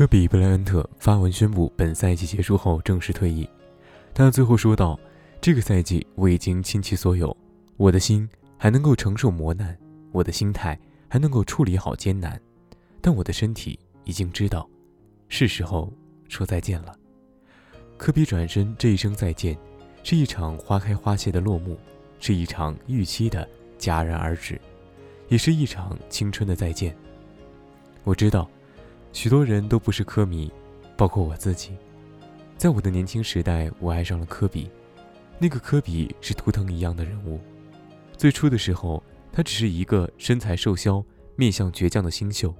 [0.00, 3.46] 科比·布莱恩特发文宣布本赛季结束后正式退役。
[4.14, 4.98] 他最后说道
[5.42, 7.36] ：“这个赛季我已经倾其所有，
[7.76, 8.26] 我的心
[8.56, 9.76] 还能够承受磨难，
[10.10, 12.40] 我的心态还能够处理好艰难，
[13.02, 14.66] 但我的身体已经知道，
[15.28, 15.92] 是时候
[16.30, 16.96] 说再见了。”
[17.98, 19.54] 科比转身这一声再见，
[20.02, 21.78] 是一场花开花谢的落幕，
[22.20, 23.46] 是一场预期的
[23.78, 24.58] 戛然而止，
[25.28, 26.96] 也是一场青春的再见。
[28.02, 28.50] 我知道。
[29.12, 30.50] 许多人都不是科迷，
[30.96, 31.72] 包括我自己。
[32.56, 34.70] 在我的年轻时代，我爱上了科比。
[35.38, 37.40] 那个科比是图腾一样的人物。
[38.16, 41.02] 最初的时候，他只是一个身材瘦削、
[41.36, 42.54] 面相倔强的新秀，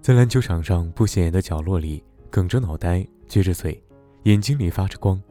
[0.00, 3.80] 在篮球场上不显眼的角落里，梗着脑袋、撅着嘴，
[4.24, 5.22] 眼睛里发着光，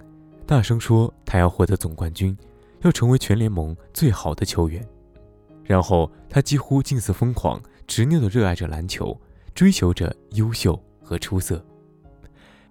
[0.45, 2.37] 大声说他要获得总冠军，
[2.81, 4.87] 要成为全联盟最好的球员。
[5.65, 9.19] 然后他几乎近似疯狂、执拗地热爱着篮球。
[9.55, 11.65] 追求着优秀和出色。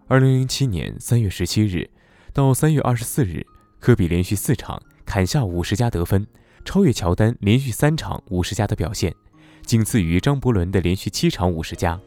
[0.07, 1.89] 二零零七年三月十七日
[2.35, 3.45] 到三月二十四日，
[3.81, 6.27] 科比连续四场砍下五十加得分，
[6.63, 9.15] 超越乔丹连续三场五十加的表现，
[9.63, 11.99] 仅次于张伯伦的连续七场五十加。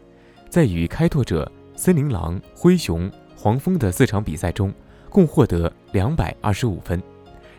[0.47, 4.71] 在与开拓者、森林狼、灰熊、黄蜂的四场比赛中，
[5.09, 7.01] 共获得两百二十五分，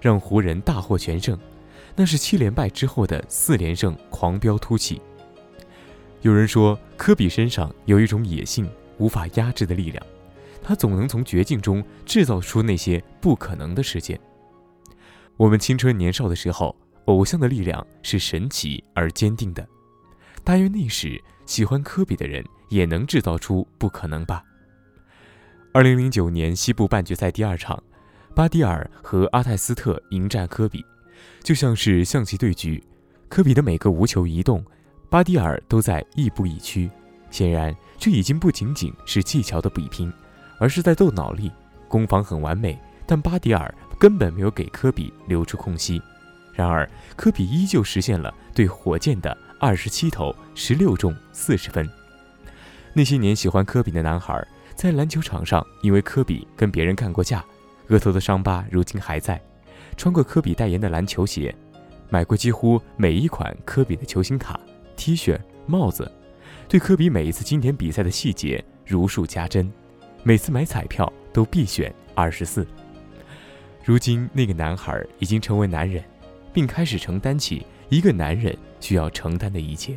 [0.01, 1.37] 让湖人大获全胜。
[1.97, 5.03] 那是七连败之后的四连胜狂飙突起。
[6.23, 10.05] 有人说，科比身上有一种野性，无法压制的力量，
[10.61, 14.19] 他总能从绝境中制造出那些不可能的事件。
[15.37, 19.67] 我们青春年少的时候，偶像的力量是神奇而坚定的，
[20.43, 24.43] 大约那时喜欢科比的人也能制造出不可能吧。
[25.73, 27.81] 二零零九年西部半决赛第二场，
[28.35, 30.85] 巴蒂尔和阿泰斯特迎战科比，
[31.45, 32.83] 就像是象棋对局，
[33.29, 34.65] 科比的每个无球移动。
[35.11, 36.91] 巴蒂尔都在亦步亦趋，
[37.31, 40.13] 显然这已经不仅仅是技巧的比拼，
[40.59, 41.51] 而是在斗脑力。
[41.89, 46.03] 攻防很完美，但巴蒂尔根本没有给科比留出空隙。
[46.53, 46.87] 然而，
[47.17, 51.89] 科比依旧实现了对火箭的二十七投十六中四十分。
[52.93, 57.43] 那些年喜欢科比的男孩，在篮球场上因为科比跟别人干过架，
[57.89, 59.41] 额头的伤疤如今还在。
[59.97, 61.55] 穿过科比代言的篮球鞋，
[62.11, 64.61] 买过几乎每一款科比的球星卡。
[64.99, 66.11] T 恤、帽子，
[66.69, 69.73] 对科比每一次经典比赛的细节如数家珍，
[70.25, 72.67] 每次买彩票都必选二十四。
[73.85, 76.05] 如今，那个男孩已经成为男人，
[76.53, 79.97] 并开始承担起一个男人需要承担的一切。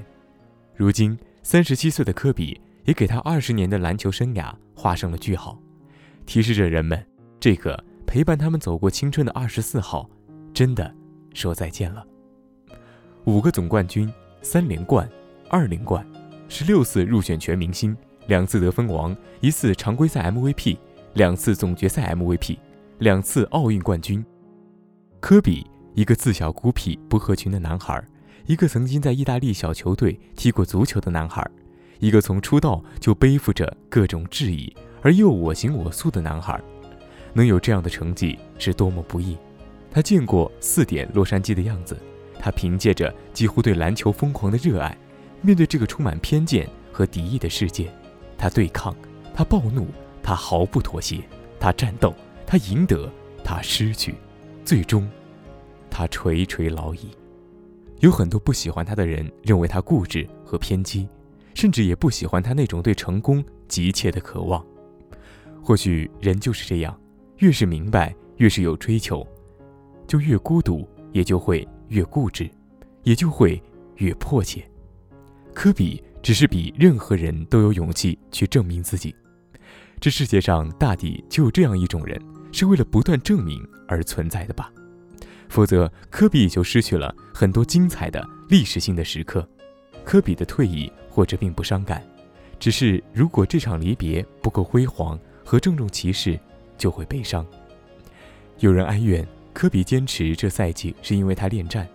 [0.75, 5.59] 如今，三十七岁的科比也给他二十年的篮球生涯画上了句号，
[6.27, 7.03] 提示着人们，
[7.39, 10.07] 这个陪伴他们走过青春的二十四号，
[10.53, 10.93] 真的
[11.33, 12.05] 说再见了。
[13.25, 14.07] 五个总冠军。
[14.41, 15.07] 三连冠，
[15.49, 16.05] 二连冠，
[16.49, 17.95] 十六次入选全明星，
[18.27, 20.77] 两次得分王，一次常规赛 MVP，
[21.13, 22.57] 两次总决赛 MVP，
[22.99, 24.23] 两次奥运冠军。
[25.19, 28.03] 科比，一个自小孤僻不合群的男孩，
[28.47, 31.47] 一个曾经在意大利小球队踢过足球的男孩，
[31.99, 36.59] 一个从出道就背负着各种质疑而又我行我素的男孩，
[37.33, 39.37] 能有这样的成绩是多么不易。
[39.91, 41.95] 他见过四点洛杉矶的样子。
[42.41, 44.97] 他凭借着几乎对篮球疯狂的热爱，
[45.41, 47.93] 面对这个充满偏见和敌意的世界，
[48.35, 48.95] 他对抗，
[49.31, 49.85] 他暴怒，
[50.23, 51.21] 他毫不妥协，
[51.59, 52.11] 他战斗，
[52.47, 53.07] 他赢得，
[53.43, 54.15] 他失去，
[54.65, 55.07] 最终，
[55.89, 57.11] 他垂垂老矣。
[57.99, 61.07] 有很多不喜欢他的人认为他固执和偏激，
[61.53, 64.65] 甚至也不喜欢他那种对成功急切的渴望。
[65.61, 66.99] 或许人就是这样，
[67.37, 69.23] 越是明白，越是有追求，
[70.07, 71.67] 就越孤独，也就会。
[71.91, 72.49] 越固执，
[73.03, 73.61] 也就会
[73.97, 74.63] 越迫切。
[75.53, 79.13] 科比只是比任何人都有勇气去证明自己。
[79.99, 82.19] 这世界上大抵就有这样一种人，
[82.53, 84.71] 是为了不断证明而存在的吧？
[85.49, 89.45] 否则，科比也就失去了很多精彩的历史性的时刻。
[90.05, 92.01] 科比的退役或者并不伤感，
[92.57, 96.39] 只是如果这场离别不够辉煌和郑重其事，
[96.77, 97.45] 就会悲伤。
[98.59, 99.27] 有人哀怨。
[99.53, 101.87] 科比坚持这赛季是因为他恋战。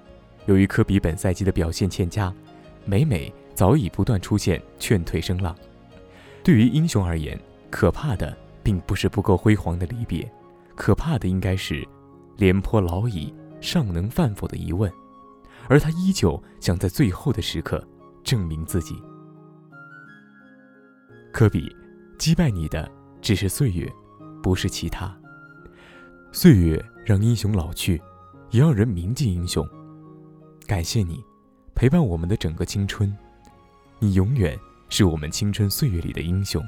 [0.46, 2.32] 由于科比本赛季的表现欠佳，
[2.84, 5.56] 美美早已不断出现劝退声浪。
[6.44, 7.38] 对于英雄而言，
[7.70, 10.30] 可怕的并不是不够辉煌的离别，
[10.76, 11.86] 可怕的应该是
[12.36, 14.92] 廉颇老矣，尚能饭否的疑问。
[15.68, 17.84] 而他依旧想在最后的时刻
[18.22, 18.94] 证明自己。
[21.32, 21.74] 科比，
[22.18, 22.88] 击败你的
[23.20, 23.90] 只是岁月，
[24.40, 25.12] 不是其他。
[26.36, 26.84] 岁月。
[27.06, 28.02] 让英雄老去，
[28.50, 29.64] 也让人铭记英雄。
[30.66, 31.24] 感谢你，
[31.72, 33.16] 陪伴我们的整个青春，
[34.00, 36.60] 你永远是我们青春岁月里的英雄。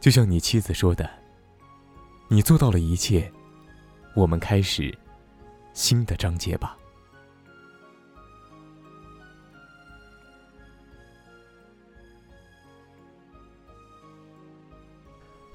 [0.00, 1.08] 就像你妻子说的，
[2.26, 3.30] 你做到了一切，
[4.16, 4.92] 我们开始
[5.74, 6.76] 新的章节吧。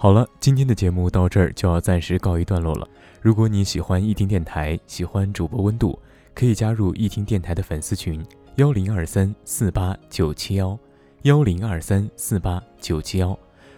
[0.05, 2.87] 好了，今天的节目到这儿就要暂时告一段落了。
[3.23, 5.97] 如果你喜欢一听电台，喜欢主播温度，
[6.35, 8.23] 可以加入一听电台的粉丝群：
[8.57, 10.77] 幺零二三四八九七幺，
[11.23, 13.35] 幺零二三四八九七幺。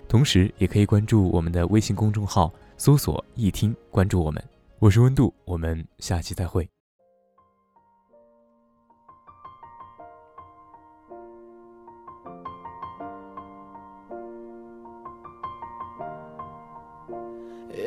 [0.09, 4.43] 同时，也可以关注我们的微信公众号，搜索“一听”，关注我们。
[4.79, 6.69] 我是温度，我们下期再会。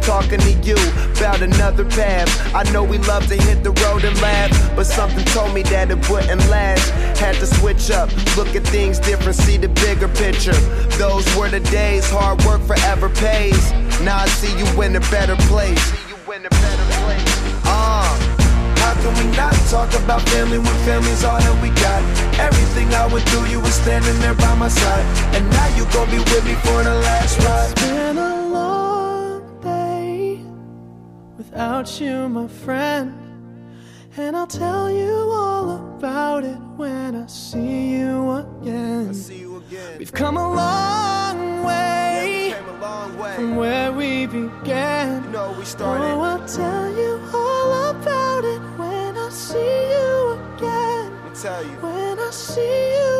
[0.00, 0.76] Talking to you
[1.16, 2.28] about another path.
[2.54, 5.90] I know we love to hit the road and laugh, but something told me that
[5.90, 6.90] it wouldn't last.
[7.18, 10.58] Had to switch up, look at things different, see the bigger picture.
[10.98, 13.72] Those were the days, hard work forever pays.
[14.00, 15.82] Now I see you in a better place.
[15.82, 17.66] See you in a better place.
[17.66, 18.36] Uh.
[18.80, 22.00] How can we not talk about family when family's all that we got?
[22.40, 25.04] Everything I went through, you were standing there by my side.
[25.36, 28.39] And now you gon' be with me for the last ride.
[31.50, 33.14] Without you, my friend.
[34.16, 39.14] And I'll tell you all about it when I see you again.
[39.14, 39.98] See you again.
[39.98, 43.34] We've come a long way Came a long way.
[43.36, 45.24] from where we began.
[45.24, 46.20] You know we Oh.
[46.20, 49.58] I'll tell you all about it when I see
[49.94, 51.12] you again.
[51.12, 51.76] Let me tell you.
[51.80, 53.19] When I see you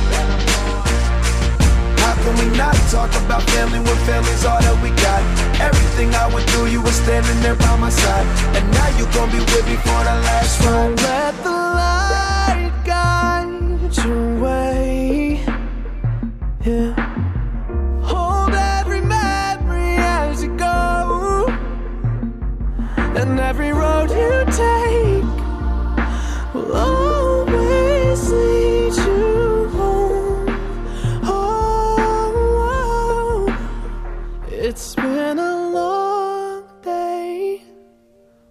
[2.23, 5.21] Can we not talk about family when family's all that we got?
[5.59, 8.27] Everything I went through, you were standing there by my side.
[8.55, 10.71] And now you gon' be with me for the last ride.
[10.71, 15.43] Don't let the light guide your way.
[16.63, 16.93] Yeah.
[18.03, 21.47] Hold every memory as you go.
[23.19, 25.10] And every road you take